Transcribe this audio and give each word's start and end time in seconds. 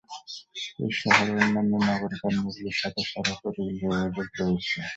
এই 0.79 0.91
শহরে 0.99 1.31
অন্যান্য 1.37 1.73
নগর 1.87 2.11
কেন্দ্রগুলির 2.21 2.77
সাথে 2.81 3.01
সড়ক 3.11 3.39
ও 3.45 3.49
রেল 3.55 3.69
যোগাযোগ 3.81 4.27
রয়েছে। 4.39 4.79